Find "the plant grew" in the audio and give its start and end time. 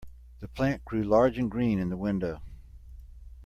0.39-1.03